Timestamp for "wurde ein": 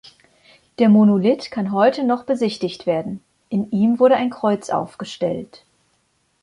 3.99-4.31